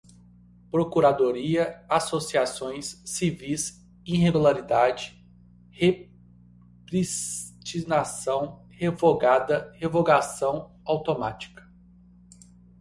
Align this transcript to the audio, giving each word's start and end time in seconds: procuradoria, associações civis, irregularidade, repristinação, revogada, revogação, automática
procuradoria, 0.71 1.85
associações 1.87 3.03
civis, 3.05 3.87
irregularidade, 4.03 5.23
repristinação, 5.69 8.65
revogada, 8.71 9.71
revogação, 9.77 10.75
automática 10.83 11.63